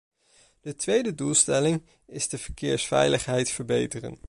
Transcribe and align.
De 0.61 0.75
tweede 0.75 1.15
doelstelling 1.15 1.85
is 2.05 2.27
de 2.27 2.37
verkeersveiligheid 2.37 3.49
verbeteren. 3.49 4.19